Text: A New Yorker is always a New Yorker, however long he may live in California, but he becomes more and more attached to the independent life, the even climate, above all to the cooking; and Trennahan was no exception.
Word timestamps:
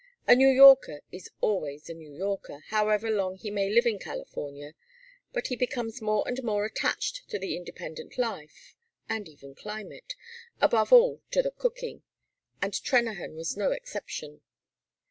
A 0.27 0.33
New 0.35 0.47
Yorker 0.49 1.01
is 1.11 1.29
always 1.41 1.87
a 1.87 1.93
New 1.93 2.11
Yorker, 2.11 2.63
however 2.69 3.11
long 3.11 3.37
he 3.37 3.51
may 3.51 3.69
live 3.69 3.85
in 3.85 3.99
California, 3.99 4.73
but 5.31 5.45
he 5.49 5.55
becomes 5.55 6.01
more 6.01 6.27
and 6.27 6.41
more 6.41 6.65
attached 6.65 7.29
to 7.29 7.37
the 7.37 7.55
independent 7.55 8.17
life, 8.17 8.73
the 9.07 9.23
even 9.29 9.53
climate, 9.53 10.15
above 10.59 10.91
all 10.91 11.21
to 11.29 11.43
the 11.43 11.51
cooking; 11.51 12.01
and 12.63 12.73
Trennahan 12.73 13.35
was 13.35 13.55
no 13.55 13.73
exception. 13.73 14.41